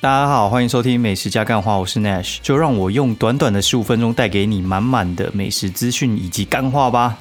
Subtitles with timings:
[0.00, 7.18] 大家好，欢迎收听美食加干话，我是 Nash，就让我用短短的十五分钟带给你满满的美食资讯以及干话吧。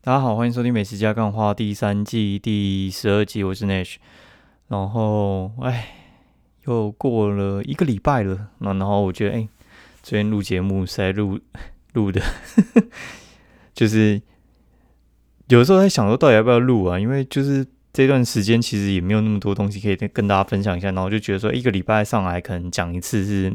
[0.00, 3.96] 大家好，欢迎收听美食加干话第三季第十二集，我是 Nash。
[4.68, 5.96] 然后，哎，
[6.64, 9.48] 又过了一个礼拜了，那然后我觉得，哎，
[10.04, 11.40] 昨天录节目是在录
[11.92, 12.22] 录的，
[13.74, 14.22] 就是
[15.48, 16.98] 有时候在想说，到底要不要录啊？
[16.98, 23.52] 因为就是这段时间其实也没有那么多东西可以跟大家分享一下，然后就觉得说，一个礼拜上来可能讲一次是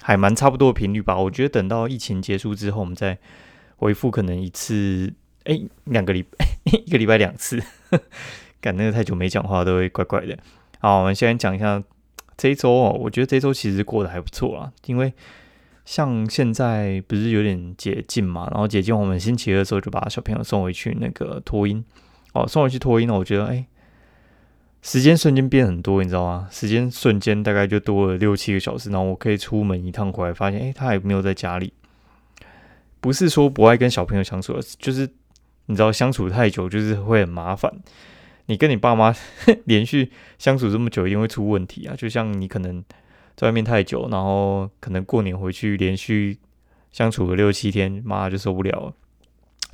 [0.00, 1.16] 还蛮差不多的频率吧。
[1.16, 3.18] 我觉得等到疫情结束之后，我们再
[3.76, 5.12] 回复可能一次。
[5.44, 6.44] 哎，两个礼拜，
[6.84, 7.58] 一个礼拜两次，
[8.60, 10.36] 感那个太久没讲话都会怪怪的。
[10.78, 11.82] 好，我们先讲一下
[12.36, 12.94] 这一周哦。
[13.00, 15.10] 我觉得这一周其实过得还不错啊，因为
[15.88, 21.82] 像现在不是有点解禁嘛，然后解禁我们星期二的时候就把小朋友送回去那个托婴
[22.34, 23.66] 哦，送回去托婴呢，我觉得哎，
[24.82, 26.46] 时间瞬间变很多，你知道吗？
[26.50, 31.72] 时间瞬间大概就多了六七个小时，然后我可以出门一趟回来，发现哎，他也没有在家里。
[33.00, 35.08] 不是说不爱跟小朋友相处，就是。
[35.70, 37.70] 你知道相处太久就是会很麻烦。
[38.46, 39.14] 你跟你爸妈
[39.66, 41.94] 连续相处这么久，一定会出问题啊！
[41.94, 42.82] 就像你可能
[43.38, 46.36] 在外面太久，然后可能过年回去连续
[46.90, 48.92] 相处个六七天，妈就受不了了，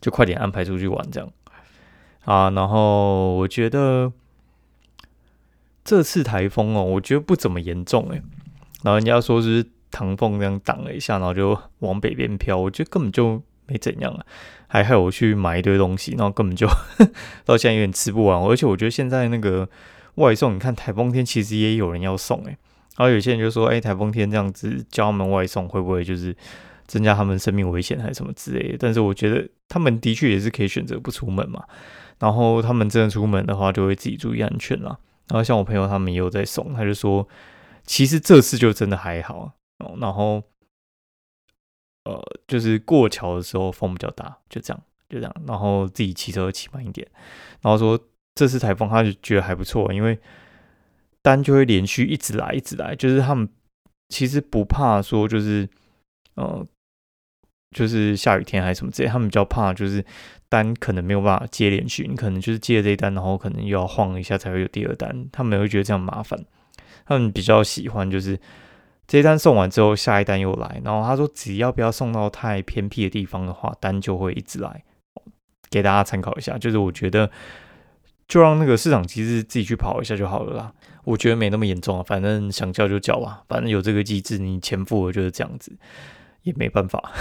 [0.02, 1.32] 就快点安排出去玩这样
[2.26, 2.50] 啊。
[2.50, 4.12] 然后我觉得
[5.82, 8.20] 这次台风哦，我觉得不怎么严重诶。
[8.82, 14.26] 然后人家说是唐风这样挡了一下，然后就往北边飘，我觉得根本就没怎样啊。
[14.66, 16.68] 还害我去买一堆东西，然后根本就
[17.46, 18.42] 到现在有点吃不完。
[18.42, 19.66] 而且我觉得现在那个
[20.16, 22.58] 外送，你看台风天其实也有人要送诶。
[22.96, 26.36] 然后有些人就说：“哎，台风天这样子叫他们外送，会不会就是
[26.86, 31.64] 增加他们生命危险还是什么之类的？”但是我觉得他们的确也是可以选择不出门嘛。
[32.18, 34.98] 然后他们真的出门的话，就会自己注意安全啦。
[35.28, 37.28] 然后像我朋友他们也有在送，他就说
[37.84, 39.52] ：“其实这次就真的还好。”，
[40.00, 40.42] 然后。
[42.06, 45.34] 呃，就是过桥的时候风比较大，就这样，就这样。
[45.46, 47.08] 然后自己骑车骑慢一点。
[47.62, 47.98] 然后说
[48.34, 50.18] 这次台风，他就觉得还不错，因为
[51.24, 52.94] 单就会连续一直来，一直来。
[52.94, 53.48] 就是他们
[54.10, 55.66] 其实不怕说，就是
[56.36, 56.64] 呃，
[57.72, 60.04] 就是下雨天还是什么之类，他们比较怕就是
[60.48, 66.38] 单可能没有办法接连续，你可能就是接了这一单，然后可能又要晃一下才会有第二单，他们会觉得这样麻烦。
[67.06, 68.38] 他们比较喜欢就是。
[69.06, 74.82] 这一单送完之后，下一单又来，然后他说只要不要送到太偏僻的地方的话，单就会一直来，
[75.68, 76.56] 给大家参考一下。
[76.56, 77.30] 就是我觉得
[78.26, 80.72] 就让那个市场机制自己去跑一下就好了啦，
[81.04, 85.76] 我觉得没那么严重啊，反正想叫就叫吧，反正有这个机制，你钱付了就是这样子，
[86.42, 87.12] 也没办法。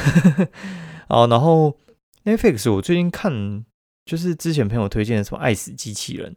[1.08, 1.78] 啊，然后
[2.26, 3.66] Netflix 我最近看
[4.06, 6.36] 就是之前朋友推荐的什么《爱死机器人》，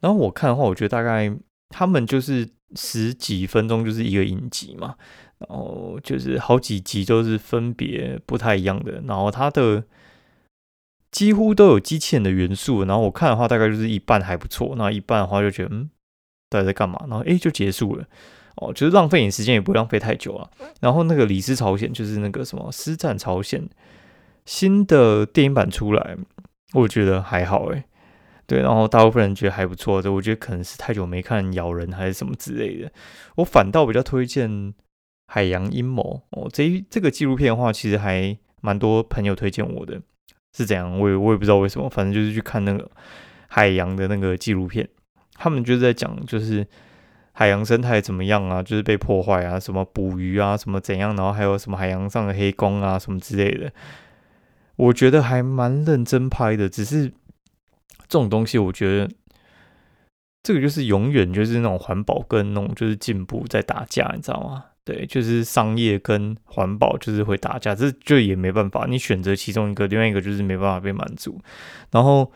[0.00, 1.34] 然后我看的话，我觉得大概
[1.68, 2.50] 他们就是。
[2.76, 4.94] 十几分钟就是一个影集嘛，
[5.38, 9.82] 然后就是好几集都是分别不太一样的，然后它的
[11.10, 15.90] 几乎都有机器人的元素，然后我看的话大概就是一半还不错，那一半的话就觉得嗯，
[16.50, 16.98] 到底在干嘛？
[17.08, 18.04] 然后诶就结束了，
[18.56, 20.50] 哦，就是浪费你时间也不会浪费太久啊。
[20.80, 23.66] 然后那个李斯朝鲜就是那个什么师战朝鲜
[24.44, 26.16] 新的电影版出来，
[26.74, 27.84] 我觉得还好诶。
[28.46, 32.90] 对，然后大部分人觉得还不错这，我觉得可能是太久没看咬人还是什么之类的。
[33.36, 34.50] 我反倒比较推荐
[35.28, 40.02] 《海洋阴谋》哦，这一这个纪录片的话，其实还蛮多朋友推荐我的，
[40.52, 40.98] 是怎样？
[40.98, 42.90] 我也我也不知道为什么，反正就是去看那个
[43.46, 44.88] 海洋的那个纪录片，
[45.40, 46.66] 他们就是在讲就是
[47.32, 53.72] 海洋生态怎么样啊，就是被破坏啊，什么捕鱼啊，什么怎样，然后还有什么海洋上的黑工啊，什么之类的。
[54.76, 57.12] 我觉得还蛮认真拍的，只是。
[58.12, 59.08] 这种东西，我觉得
[60.42, 64.64] 这个就是永远就是那种环保跟那种就是进步在打架，你知道吗？
[64.84, 71.40] 对，就是商业跟环保就是会打架，这就也没办法，你选择其中一个，另外一个就是没办法被满足。
[71.92, 72.32] 然后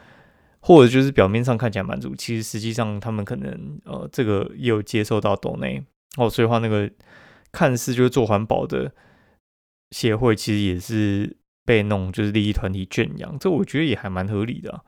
[0.64, 5.84] 或者就是表面上看起来满足，其实实际上他们可能呃这个也有接受到岛内
[6.16, 6.90] 哦，所以话那个
[7.52, 8.92] 看似就是做环保的
[9.90, 14.84] 协会，其实也是被弄就是利益团体圈养，这我觉得也还蛮合理的。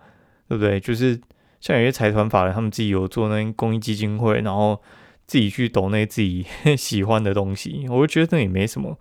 [0.48, 0.78] 对不对？
[0.78, 1.20] 就是
[1.60, 4.80] 像有些财团法人，他们自己有做那公益基金会，然后
[5.26, 6.46] 自己去抖那自己
[6.78, 8.96] 喜欢的东西，我就觉得那也没什么。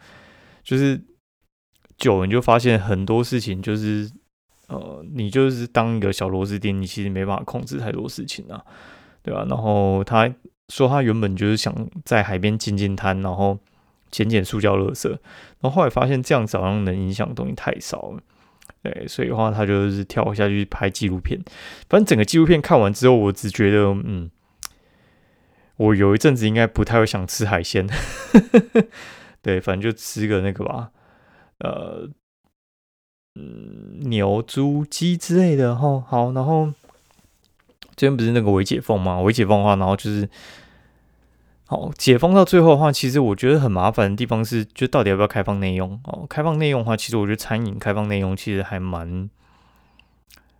[0.63, 1.00] 就是
[2.00, 4.10] 久了你就发现很多事情，就是
[4.68, 8.64] 呃，你就是当一个小螺丝钉，你其实没办法控制太多事情啊，
[9.22, 9.46] 对吧？
[9.48, 10.34] 然后他
[10.70, 11.74] 说他原本就是想
[12.04, 13.58] 在海边进进滩，然后
[14.10, 18.20] 捡捡塑胶垃圾，然后后来发现这样子好像能影响的东西太少了。
[18.82, 21.40] 对，所以的话他就是跳下去拍纪录片。
[21.90, 24.30] 反正整个纪录片看完之后，我只觉得，嗯，
[25.78, 27.88] 我有一阵子应该不太会想吃海鲜。
[29.42, 30.92] 对，反正就吃个那个吧，
[31.60, 32.10] 呃，
[33.36, 35.76] 嗯，牛、猪、鸡之类的。
[35.76, 36.74] 哈，好，然后
[37.96, 39.22] 这边不是那个微解封吗？
[39.22, 40.28] 微解封的话，然后就是。
[41.68, 46.00] 好，解封到最后的话，其实我觉得很麻烦的地方是，就到底要不要开放内用？
[46.04, 49.28] 哦，开放内用的话，其实我觉得餐饮开放内用其实还蛮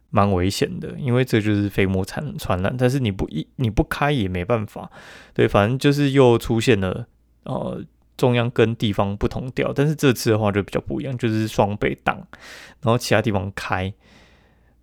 [0.10, 2.76] 蛮危险的，因为这就是飞沫传传染。
[2.76, 4.90] 但是你不一你不开也没办法，
[5.36, 7.06] 对，反正就是又出现了
[7.44, 7.84] 呃
[8.18, 9.72] 中央跟地方不同调。
[9.74, 12.18] 但是这次的话就比较不一样，就是双北挡，
[12.82, 13.94] 然后其他地方开。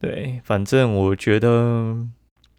[0.00, 1.96] 对，反正我觉得。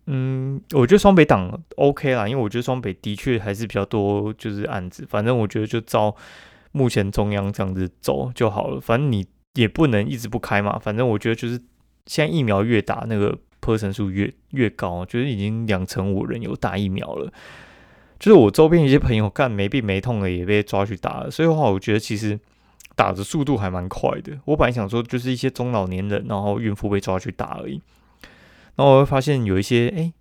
[0.05, 6.13] 嗯，我觉得双北党 OK 啦，因为我觉得双北的确还是比较多就是案子，反正我觉得就照
[6.73, 8.81] 目前中央这样子走就好了。
[8.81, 11.57] 反正你也不能一直不开嘛，反正我觉得就是
[12.05, 17.31] 现在疫苗越打，那个破成数越越高，就是已经两成五人有打疫苗了。
[18.19, 22.39] 就是我周边一些朋友干没病没痛的也被抓去打了，所以的话我觉得其实
[22.95, 24.39] 打的速度还蛮快的。
[24.45, 27.81] 我本来想说就是一些中老年人，然后孕妇被抓去打而已。
[28.75, 30.13] 然后我会发现有一些哎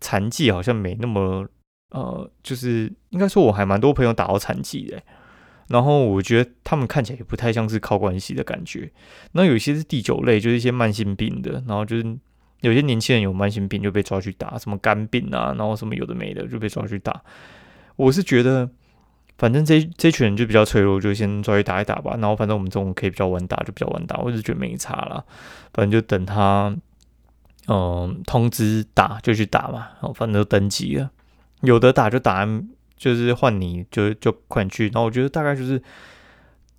[0.00, 1.46] 残疾好像没那么
[1.90, 5.02] 呃，就是应该说我还蛮多朋友打到残疾的，
[5.68, 8.90] 然后我觉得他们看起来也不太像是靠关系的感觉。
[9.32, 12.16] 那有一些是第九类，就是一些慢性病的，然后就是
[12.60, 17.22] 有些年轻人有慢性病就被抓去打，什么肝病啊，然后什么有的没的就被抓去打。
[17.96, 18.68] 我是觉得
[19.38, 22.12] 反正这这群人就比较脆弱，就先抓去打一打吧。
[22.12, 25.24] 然后反正我们这种可以比较晚打就比较晚打，我是觉得没差了，
[25.72, 26.74] 反正就等他。
[27.68, 31.10] 嗯，通知打就去打嘛，然后反正都登记了，
[31.60, 32.44] 有的打就打，
[32.96, 34.86] 就是换你就就快去。
[34.86, 35.80] 然后我觉得大概就是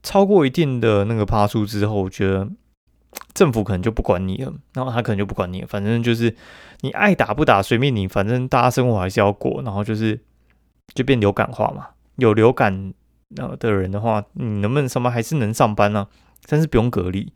[0.04, 2.50] 超过一定的那个趴数之后，我觉得
[3.34, 6.36] 政府可能就不管你了，然后他可能就不管你了，反正就是
[6.81, 9.62] 你爱打不打随便你，反正大家生活还是要过。
[9.63, 10.19] 然后就是
[10.94, 11.88] 就变流感化嘛，
[12.18, 12.94] 有流感
[13.38, 16.08] 呃的人的话，你能不能上班还是能上班呢？
[16.48, 17.31] 但是不用隔离。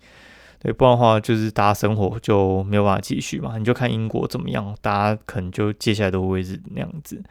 [0.59, 3.57] 对，不然的话就是大家生活就没有办法继续嘛。
[3.57, 7.21] 你就看英国怎么样，大家可能就接下来都会是那样子。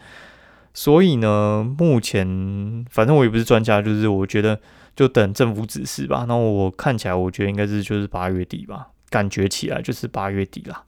[0.72, 4.60] 所以呢，目前反正我也不是专家，就是我觉得
[4.94, 6.24] 就等政府指示吧。
[6.28, 10.84] 那我看起来，我觉得应该是就是八月底吧，感觉起来就是八月底啦。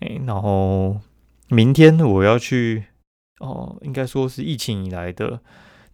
[0.00, 1.00] 哎，然后
[1.48, 2.84] 明天我要去
[3.40, 5.40] 哦，应该说是疫情以来的。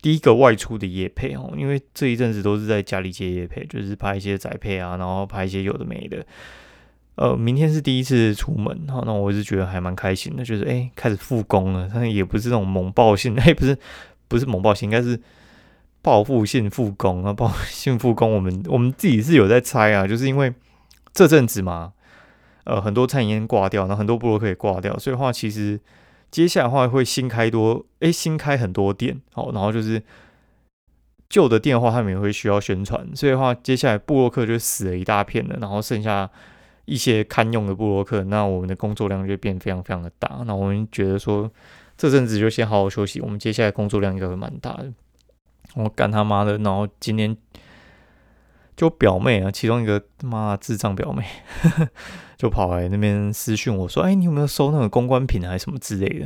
[0.00, 6.26] 第一个外出的夜配哦，因为这一阵子都是在家里接夜配，就是拍一些宅配啊，然后拍一些有的没的。
[7.14, 13.78] 呃，明天是第一次出门，哈，那我是觉得还蛮开心的，就是哎，开始复工了，但也不是那种猛爆性， 哎，不是，
[14.26, 15.20] 不是猛爆性，应该是
[16.02, 18.34] 报复性复工啊， 报复性复工。
[18.34, 20.52] 我们我们自己是有在猜啊，就是因为
[21.14, 21.94] 这阵子嘛，
[22.64, 25.81] 呃，很多餐饮业挂掉，然后很多部落可以挂掉，所以的话其实。
[26.32, 30.02] 接下来的话会新开多，哎，新开很多店，好，然后就是
[31.28, 36.31] 旧的店的话，他们也会需要宣传，所以的话，接下来布洛克就死了一大片了，然后剩下
[36.87, 41.52] 一些堪用的布洛克，那我们的工作量就变非常非常的大，那我们觉得说
[41.98, 44.91] 这阵子就先好好休息，我们接下来工作量应该会蛮大的。
[45.74, 47.36] 我干他妈的，然后今天。
[48.74, 51.22] 就表妹啊，其中一个他妈智障表妹，
[52.38, 56.20] 就跑来那边私讯我说：“哎，你有没有收那个公关品还是什么之类的？”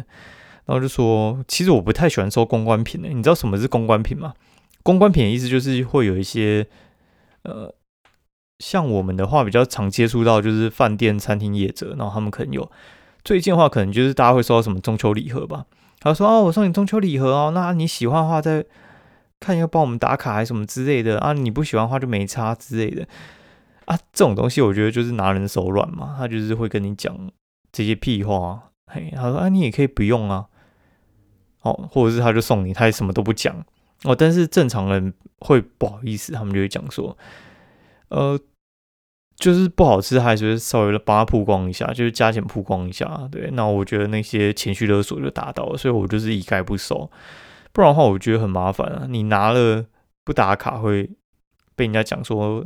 [0.64, 3.08] 然后就说：“其实我不太喜欢收公关品的。
[3.08, 4.32] 你知道什么是公关品吗？
[4.84, 6.64] 公关品的意思就是会有一些
[7.42, 7.74] 呃，
[8.60, 12.70] 像我们的话比较常接触到就是饭店、餐厅业者，然后他们可能有
[13.24, 15.66] 最近的话，可能就是大家会收到什么中秋礼盒吧。
[15.98, 18.64] 他说：‘哦，我送你中秋礼盒哦，那你喜欢的话再……’
[19.40, 21.32] 看要帮我们打卡还是什么之类的啊？
[21.32, 23.06] 你不喜欢的话就没差之类的
[23.84, 23.96] 啊。
[24.12, 26.14] 这种东西我觉得就是拿人手软嘛。
[26.18, 27.14] 他就是会跟你讲
[27.70, 28.70] 这些屁话。
[28.92, 30.46] 嘿，他说啊，你也可以不用啊。
[31.62, 33.64] 哦，或者是他就送你，他也什么都不讲
[34.04, 34.14] 哦。
[34.14, 37.18] 但是正常人会不好意思，他们就会讲说，
[38.08, 38.38] 呃，
[39.36, 43.28] 就是不好吃，还是稍微帮他曝光一下，就是加钱曝光一下。
[43.32, 47.10] 对，那我觉得那些情绪勒索就达到了，所以我就是一概不收。
[47.76, 49.04] 不然的话，我觉得很麻烦啊！
[49.06, 49.84] 你拿了
[50.24, 51.10] 不打卡，会
[51.74, 52.64] 被人家讲说，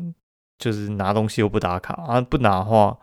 [0.57, 2.21] 就是拿东西又不打卡啊。
[2.21, 2.97] 不拿的话，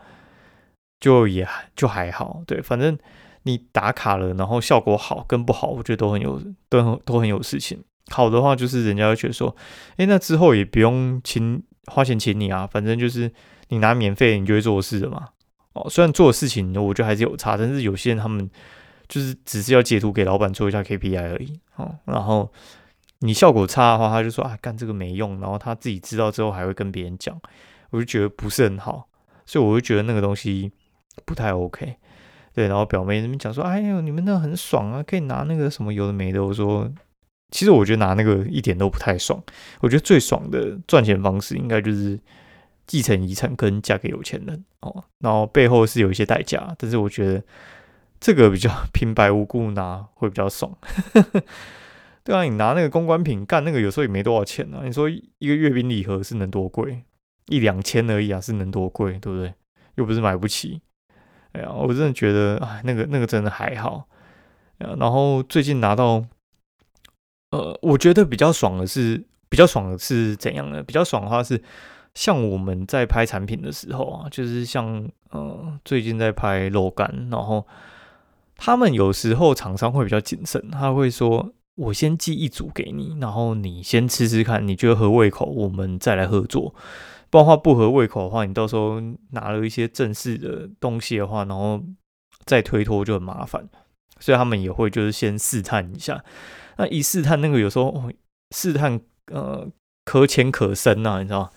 [1.01, 1.45] 就也
[1.75, 2.41] 就还好。
[2.47, 2.97] 对，反正
[3.43, 7.83] 你打卡了，然后效果好跟不好，我觉得都很有，都很都很有事情。
[8.09, 9.53] 好的话，就是人家会觉得说，
[9.97, 13.29] 哎，那之后也不用请花钱请你啊，反正就是
[13.67, 15.27] 你拿免费，你就会做事的嘛。
[15.73, 18.49] 哦，虽然做的事情，我觉得还是有差，但是有些人他们。
[19.07, 22.51] 就是只是要截图给老板做一下 KPI 而已，哦，然后
[23.19, 27.39] 你效果差的话，他就说啊，干这个没用，然后他自己知道之后还会跟别人讲，
[27.89, 29.07] 我就觉得不是很好，
[29.45, 30.71] 所以我就觉得那个东西
[31.25, 31.95] 不太 OK。
[32.53, 36.91] 对，然后表妹那边讲说：“哎呦，你们那很爽啊，可以拿那个什么有的没的。”我说
[37.53, 39.39] ：“其实我觉得拿那个一点都不太爽。
[39.79, 42.19] 我觉得最爽的赚钱方式应该就是
[42.87, 45.03] 继承遗产跟嫁给有钱人哦。
[45.19, 47.43] 然后背后是有一些代价，但是我觉得
[48.19, 50.75] 这个比较 平白无故拿会比较爽。
[52.23, 54.81] 对啊，你拿那个公关品干那个，有时候也没多少钱啊。
[54.83, 57.03] 你说一个阅兵礼盒是能多贵？
[57.47, 59.13] 一两千而已啊，是能多贵？
[59.19, 59.53] 对不对？
[59.95, 60.81] 又不是买不起。”
[61.53, 64.07] 哎呀，我真的觉得，哎，那个那个真的还好。
[64.77, 66.23] 然后最近拿到，
[67.51, 70.83] 呃，我觉得比较爽的是，比较爽的是怎样呢？
[70.83, 71.63] 比较爽的话是，
[72.13, 77.65] 像我们在拍产品的时候啊，就是像，呃，最近在拍肉干，然后
[78.57, 86.73] 他们有时候厂商会比较谨慎，他会说，我先寄一组给你，然后你先吃吃看，你觉得合胃口，我们再来合作。
[87.29, 91.81] 不然话不合胃口的话，你到时候拿了一些正式的东西的话，然后
[92.45, 93.67] 再推脱就很麻烦，
[94.19, 96.23] 所以他们也会就是先试探一下。
[96.77, 98.11] 那一试探，那个有时候
[98.55, 98.99] 试探
[99.31, 99.67] 呃
[100.05, 101.49] 可浅可深呐，你知道吗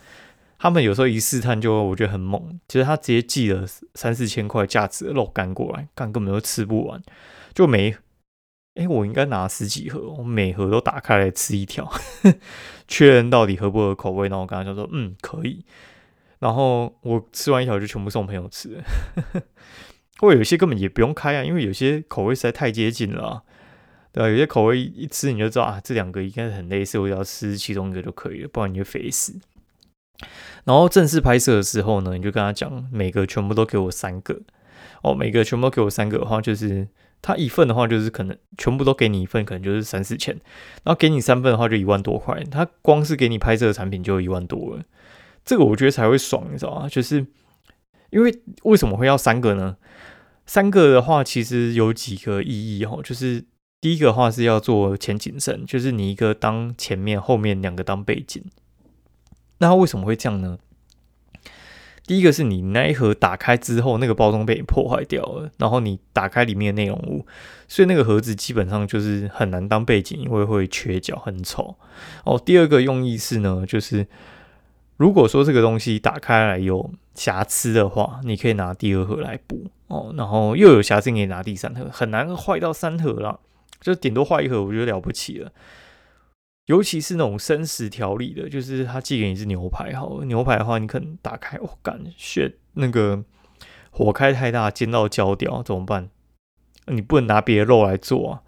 [0.63, 7.03] 他们有时候一试探就我觉得很猛，其实他直接寄了三四千块价值的肉干过来，干根本就吃不完，
[7.55, 7.97] 就没。
[8.75, 11.91] 哎，我应该拿十几盒，我每盒都打开来吃一条，
[12.87, 14.29] 确认到底合不合口味。
[14.29, 15.65] 然后我跟他讲说，嗯，可以。
[16.41, 18.83] 然后我吃完一条就全部送朋友吃，
[20.21, 23.43] 或有些根本也不用开啊，因为有些口味实在太接近了，
[24.13, 24.29] 对吧？
[24.29, 29.35] 有些口味一吃你就知道啊，这两个应该很类似，我要吃其中一个就可以了，不然你就肥死。
[30.65, 34.41] 然后正式拍摄的时候呢，你就跟他讲，每个全部都给我三个
[35.03, 36.89] 哦，每个全部都给我三个的话，就是。
[37.23, 40.35] 他一份的话，就是可能全部都给你一份，可能就是三四千；
[40.85, 42.43] 然后给你三份的话，就一万多块。
[42.45, 44.83] 他光是给你拍摄的产品就一万多了，
[45.45, 46.89] 这个我觉得才会爽，你知道吗？
[46.89, 47.27] 就是
[48.09, 49.77] 因为为什么会要三个呢？
[50.47, 53.03] 三个的话，其实有几个意义哦。
[53.05, 53.45] 就是
[53.83, 58.43] 第一个话是要做前景深，就是你一个当前面，后面两个当背景。
[59.61, 60.59] 那它为什么会这样呢？
[62.07, 67.25] 第一个是你那一盒打开之后，那个包装被破坏掉了，然后你打开里面的内容物，
[67.69, 71.77] 所以那个盒子基本上就是很难当背景，因为会缺角，很丑。
[72.25, 74.09] 哦，第二个用意是呢，就是
[74.97, 83.39] 如果说这个东西打开来有瑕疵的话，你可以拿第二盒来补哦，然后又有瑕疵可以拿第三盒，很难坏到三盒了，
[83.81, 85.53] 就顶多坏一盒，我觉得了不起了。
[86.71, 93.25] 尤其是那种生食调理的，就是他寄给你是牛排，好牛排的话，你可能打开，我感血那个
[93.91, 96.11] 火开太大，煎到焦掉怎么办？
[96.87, 98.43] 你不能拿别的肉来做啊，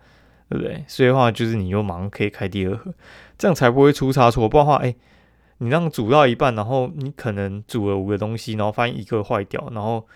[0.49, 0.85] 对不对？
[0.87, 2.95] 所以的话，就是你又忙可以开第二盒，
[3.37, 4.49] 这样才不会出差错。
[4.49, 4.95] 不然的话，哎，
[5.59, 10.07] 你让煮到一半，然后你可能煮了五个东西，然后发现一个坏掉，然后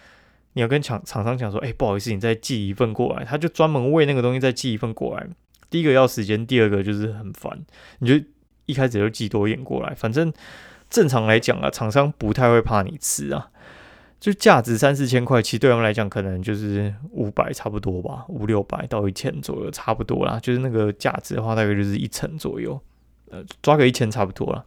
[0.52, 5.26] 你要跟厂厂商讲说，哎，不好意思，你再寄一份过来，他就专门为那个东西再寄一份过来。
[5.68, 7.58] 第一个要时间，第二个就是很烦，
[7.98, 8.24] 你就
[8.66, 9.94] 一开始就寄多一点过来。
[9.94, 10.32] 反正
[10.88, 13.50] 正常来讲啊，厂商不太会怕你吃啊，
[14.20, 20.38] 就价值三四千块，其实对他们来讲可能就是五百差不多吧，五六百到一千左右差不多啦。
[20.40, 22.80] 就是那个价值的话，大概就是一成左右，
[23.30, 24.64] 呃，抓个一千差不多了。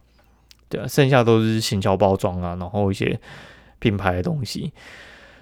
[0.68, 3.18] 对啊，剩下都是行销包装啊，然后一些
[3.78, 4.72] 品牌的东西。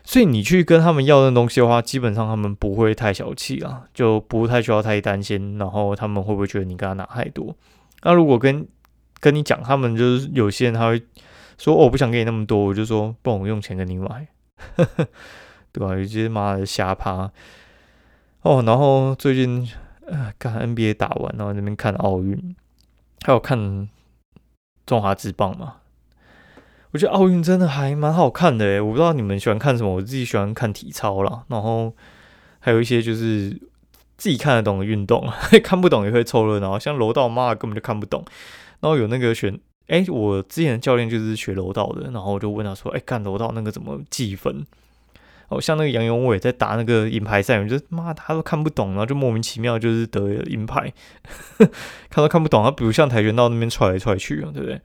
[0.09, 5.59] 所以你去跟他们要那东西的话，基本上他们不会太小气啊，就不太需要太担心。
[5.59, 7.55] 然后他们会不会觉得你跟他拿太多？
[8.05, 8.67] 那如果跟
[9.21, 11.03] 跟你讲，他们就是有些人他会
[11.59, 14.27] 说：“我不想给你那么多。”我就说：“不然我用钱跟你买，
[15.73, 17.31] 对吧？”有些妈的瞎趴
[18.41, 18.63] 哦。
[18.63, 19.71] 然后最近
[20.07, 22.57] 呃，看 NBA 打完，然后那边看奥运，
[23.27, 23.87] 还有看
[24.87, 25.78] 中华职棒嘛。
[26.93, 31.95] 我觉得奥运真的还蛮好看的诶，我不知道你们喜欢看什么，我自己喜欢看体操啦，然后
[32.61, 33.51] 还有一些就是
[34.17, 35.29] 自己看得懂的运动，
[35.63, 38.25] 看不懂也会凑热闹，像柔道，妈根本就看不懂。
[38.81, 44.65] 然后有那个选，哎，我之前的教练就是学柔道的，然后我就问他说，哎，看柔道那个怎么计分？
[45.49, 50.93] 哦，像那个杨永伟在打那个银牌赛，我就妈他都看不懂，然后就莫名其妙就是得银牌，
[52.09, 52.63] 看都看不懂。
[52.63, 54.81] 他比如像跆拳道那边踹来踹去啊，对不对？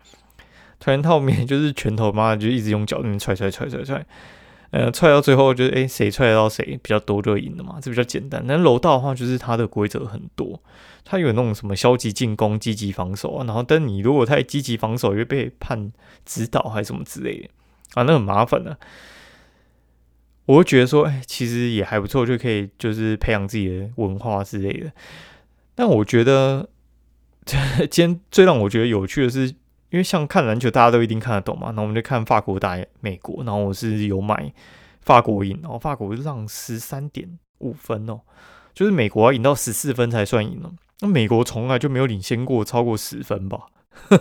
[0.83, 4.05] 拳套面就是拳头嘛，就一直用脚那边踹踹踹踹踹，
[4.71, 8.43] 呃，踹到最后就是哎，谁踹得到谁比较多就赢了嘛，这比较简单。
[8.45, 10.61] 但柔道的话，就是它的规则很多，
[11.05, 15.89] 它有那种什么消极进攻、积极防守啊，然后但你如果太积极防守，会被判
[16.25, 17.49] 指导还是什么之类的
[17.93, 18.77] 啊，那很麻烦的。
[20.47, 24.91] 我会觉得说，哎，其实也还不错，就可以就是培养自己的文化之类的。
[25.75, 26.67] 但我觉得
[27.89, 29.55] 今天最让我觉得有趣的是。
[29.93, 31.69] 因为像看篮球，大家都一定看得懂嘛。
[31.75, 34.51] 那我们就看法国打美国，然后我是有买
[35.01, 38.21] 法国赢，然后法国让十三点五分哦，
[38.73, 40.73] 就是美国要赢到十四分才算赢哦。
[41.01, 43.67] 那美国从来就没有领先过超过十分吧？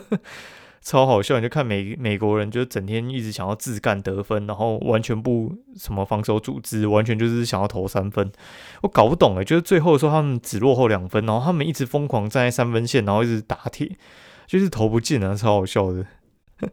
[0.83, 1.37] 超好笑！
[1.37, 8.33] 你就看美美国人，就整天一直想要自干得分，然后完全不什么防守组织，完全就是想要投三分。
[8.81, 13.97] 我搞不懂诶，就是最后说他们只落后两分，然后他们一直疯狂站在三分线，然后一直打铁，
[14.53, 16.07] 就是投不进啊，超好笑的。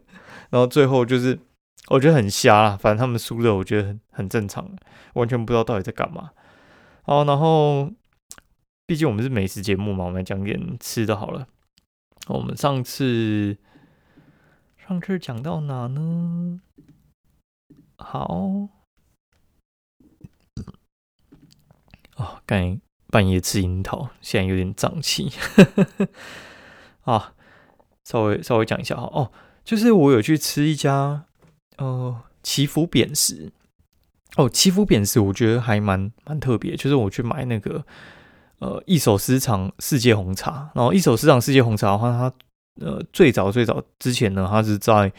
[0.50, 1.40] 然后最后就是
[1.88, 4.70] 我觉得很瞎啦，反正他们输了，我觉得很很正常，
[5.14, 6.32] 完全不知道到底在干嘛。
[7.04, 7.90] 好，然后
[8.84, 11.48] 毕竟我们是美食节目嘛，我们来讲点吃的好了。
[12.26, 13.56] 我们上次。
[14.76, 16.60] 上次讲到哪呢？
[17.96, 18.68] 好，
[22.16, 25.32] 哦，刚半夜吃樱桃，现在有点胀气。
[27.02, 27.34] 啊，
[28.10, 29.08] 稍微稍微讲一下哈。
[29.12, 29.30] 哦，
[29.64, 31.24] 就是我有去吃一家，
[31.76, 33.52] 呃，祈福扁食。
[34.36, 36.76] 哦，祈福扁食，我觉得还蛮蛮特别。
[36.76, 37.84] 就是我去买那个，
[38.60, 40.70] 呃，一手私藏世界红茶。
[40.74, 42.32] 然后一手私藏世界红茶的话，它
[42.84, 45.12] 呃，最早最早之前呢，它是在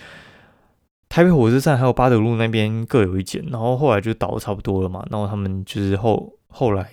[1.09, 6.89] 台北火车站还有八德路那边各有一间，然后后来就倒的差不多了嘛，然后他们就是后后来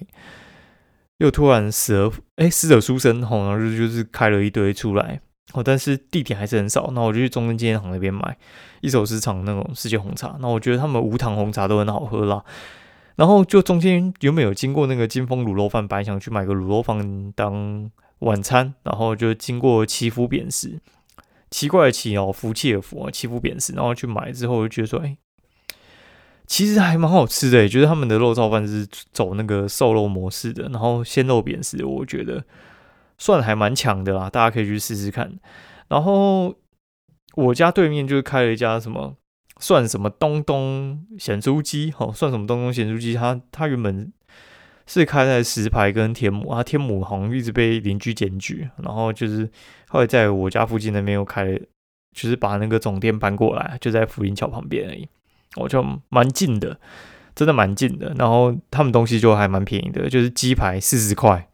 [1.18, 5.20] 又突然死而哎死者书生，然后就就是开了一堆出来
[5.52, 8.36] 哦，但是地点还是很少，那我就去中正纪念堂那边买
[8.80, 12.44] 一手市场那种世界红茶，那我觉得他们无糖红茶都很好喝啦，
[13.16, 17.90] 然后就中间有没有经过那个金丰卤肉饭，本来想去买个卤肉饭当。
[18.22, 20.80] 晚餐，然后就经过祈福扁食，
[21.52, 25.16] 奇怪的奇哦，福气的福啊，祈福扁食，然后去买之后就觉得说，哎，
[26.44, 32.44] 其实还蛮好吃的，觉得他们的肉燥饭是走那个瘦肉模式的，然后鲜肉扁食，我觉得
[33.18, 35.30] 算还蛮强的啦，大家可以去试试看。
[35.88, 36.54] 然后
[37.34, 39.16] 我家对面就是开了一家什么
[39.58, 44.12] 算什么东东咸猪鸡，哦，算什么东东咸猪鸡，它它原本。
[44.90, 49.46] 是开在石牌跟天母啊，天母好像一直被邻居检举，然后就是
[49.88, 51.44] 后来在我家附近那边又开，
[52.14, 55.06] 就是把那个总店搬过来，就在福林桥旁边而已，
[55.56, 56.80] 我就蛮近的，
[57.34, 58.14] 真的蛮近的。
[58.16, 61.46] 然后他们东西就还蛮便宜的，就是鸡排四十块，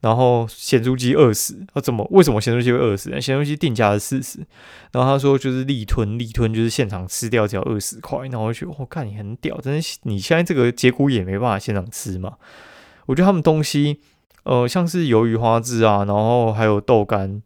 [0.00, 1.66] 然后咸猪鸡二十。
[1.72, 3.20] 啊，怎么为什么咸猪鸡会二十？
[3.20, 4.38] 咸猪鸡定价是四十，
[4.92, 8.26] 然后他说就是立吞，立吞就是现场吃掉只要二十块。
[8.28, 12.34] 然后我觉得我看你很屌，真的，你现在这个节骨也没办法现场吃嘛。
[13.06, 14.00] 我觉得他们东西，
[14.44, 17.42] 呃，像是鱿鱼花枝啊，然后还有豆干，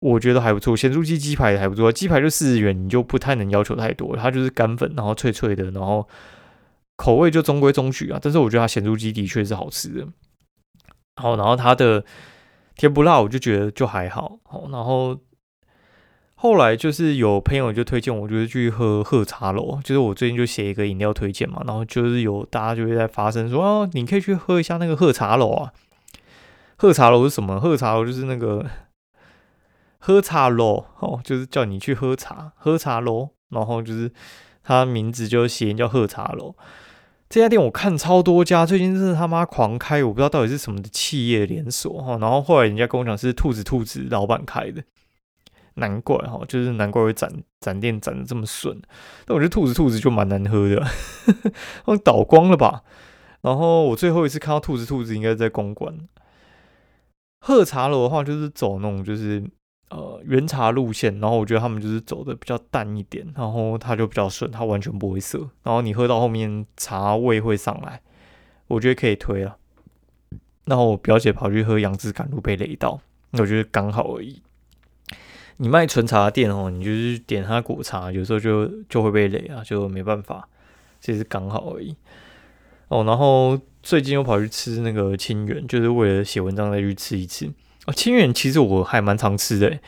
[0.00, 0.76] 我觉得还不错。
[0.76, 4.16] 咸猪鸡鸡排也还不错，鸡排就四十元，你就不太能要求太多。
[4.16, 6.08] 它就是干粉，然后脆脆的，然后
[6.96, 8.18] 口味就中规中矩啊。
[8.20, 10.08] 但是我觉得它咸猪鸡的确是好吃的。
[11.16, 12.04] 好，然后它的
[12.76, 14.38] 甜不辣，我就觉得就还好。
[14.44, 15.18] 好，然后。
[16.34, 19.78] 后来就是有朋友就推荐我，就是去喝喝茶楼。
[19.84, 25.72] 就是我最近就写一个饮料推荐嘛，然后就是有大家就会在发声说，哦，你可以去喝一下那个喝茶楼啊。
[26.74, 27.60] 喝茶楼是什么？
[27.60, 28.66] 喝茶楼就是那个
[30.00, 33.28] 喝茶楼哦，就是叫你去喝茶，喝茶楼。
[33.50, 34.10] 然后就是
[34.64, 36.56] 它名字就写叫喝茶楼。
[37.32, 42.18] 这家店我看超多家，最近真是他妈狂开，我不知道到底是什么的企业连锁哈。
[42.18, 44.84] 然后后来人家跟我讲是兔子兔子老板开的。
[45.76, 48.78] 难怪哈，就是难怪会展展店展的这么顺。
[49.24, 50.86] 但我觉得兔子兔子就蛮难喝的，
[51.86, 52.82] 我倒光了吧。
[53.40, 56.00] 然后我最后一次看到兔子兔子应该在公馆。
[57.40, 59.42] 喝茶楼的话就是走那种就是
[59.92, 65.38] 呃原茶路线，然后我觉得他们就是走的比较淡一点，然后它就比较顺，它完全不会涩。
[65.62, 68.00] 然后你喝到后面茶味会上来，
[68.68, 69.56] 我觉得可以推了。
[70.64, 73.00] 然后我表姐跑去喝杨枝甘露被雷到，
[73.30, 74.42] 那我觉得刚好而已。
[75.58, 80.48] 你卖纯茶店哦，你就是点他果茶，有时候就就会被雷啊，就没办法，
[81.00, 81.94] 这是刚好而已。
[82.88, 87.52] 哦，然后最近又跑去吃那个清源，就是为了写文章再去吃一次。
[87.86, 89.78] 哦，清远其实我还蛮常吃的，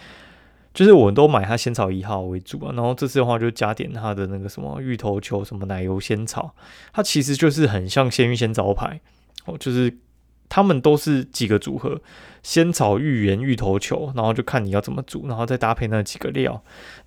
[0.73, 2.73] 就是我都买它仙草一号为主啊。
[2.75, 6.55] 然后这次的话就加点它的那个什么芋头球，什么奶油仙草，
[6.93, 9.01] 它其实就是很像鲜芋仙招牌
[9.47, 9.99] 哦，就是。
[10.47, 12.01] 他们都是几个组合，
[12.43, 16.53] 仙草、芋圆、芋头球，然后就看你要怎么煮，然后再搭配那几个料。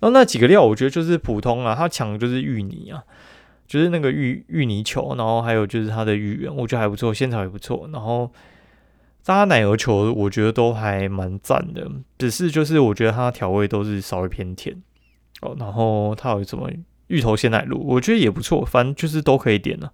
[0.00, 3.02] 后那几个料我觉得就是普通啊，它强的就是芋泥啊，
[3.66, 7.88] 就是那个芋芋泥球，然后还有就是它的芋圆，我觉得还不错，仙草也不错。
[7.90, 8.30] 然后
[9.28, 11.86] 扎奶油球我觉得都还蛮赞的，
[12.16, 14.82] 只是就是我觉得它调味都是稍微偏甜
[15.42, 15.54] 哦。
[15.58, 16.70] 然后它有什么
[17.08, 19.92] 芋头鲜奶露，我觉得也不错，反正就是都可以点了。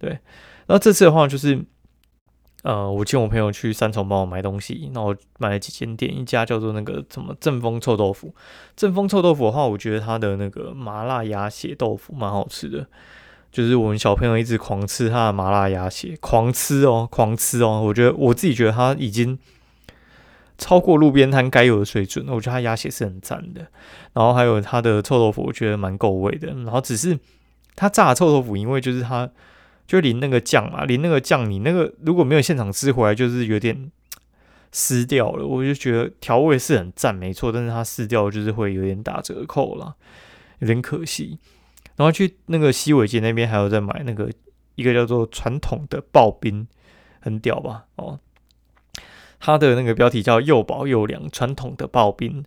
[0.00, 0.10] 对，
[0.66, 1.64] 然后这次的话就是。
[2.62, 8.34] 呃，我请我朋友去三重帮我买东西，然后买了几间店，一家叫做那个什么正风臭豆腐。
[8.76, 12.86] 正风臭豆腐的话，我觉得它的那个麻辣鸭血豆腐蛮好吃的，
[13.50, 17.82] 就是我们小朋友一直狂吃他的麻辣鸭血，狂吃哦，狂吃哦。
[17.84, 19.38] 我觉得我自己觉得他已经
[20.58, 23.66] 超过路边摊该有的水准了，我觉得他鸭血是很赞的。
[24.12, 26.48] 然后还有他的臭豆腐，我觉得蛮够味的。
[26.48, 27.18] 然后只是
[27.74, 29.30] 他炸臭豆腐，因为就是他。
[29.86, 33.90] 就淋那个酱嘛，淋那个酱，你那个如果没有现场吃回来，就是有点
[34.70, 35.44] 湿掉了。
[35.44, 39.96] 我就觉得调味是很赞，没错，但是它湿掉就是会有点打折扣了，
[40.60, 41.40] 有点可惜。
[42.00, 44.32] 然后去那个西尾街那边，还有在买那个
[44.74, 46.66] 一个叫做传统的刨冰，
[47.20, 47.84] 很屌吧？
[47.96, 48.18] 哦，
[49.38, 52.42] 它的那个标题叫又薄又凉，传统的刨冰。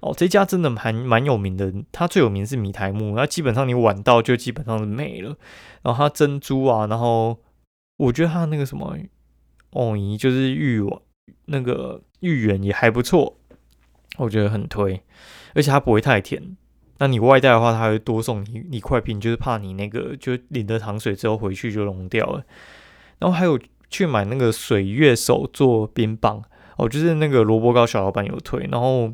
[0.00, 5.36] 哦，这家真的蛮蛮有名的，它最有名是米苔木，那基本上你晚到就基本上是没了。
[5.82, 7.38] 然后它珍珠啊，然后
[7.98, 8.98] 我觉得它那个什么
[9.70, 10.84] 藕泥就是芋，
[11.44, 13.38] 那个芋圆也还不错，
[14.16, 15.00] 我觉得很推，
[15.54, 16.56] 而且它不会太甜。
[16.98, 22.42] 那你外带的话，它会多送你一块冰，就是怕你那个就淋了糖水之后回去就融掉了。
[23.18, 26.42] 然后还有去买那个水月手做冰棒，
[26.76, 29.12] 哦，就是那个萝卜糕小老板有推，然后。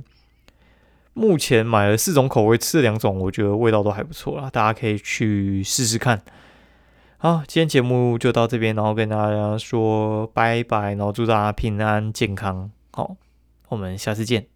[1.15, 6.23] 目前买了四种口味，吃了两种，我觉得味道都还不错啦，大家可以去试试看。
[7.19, 12.71] 好，今天节目就到这边，然后跟大家说拜拜，然后祝大家平安健康。
[12.93, 13.15] 好，
[13.69, 14.52] 我们下次见。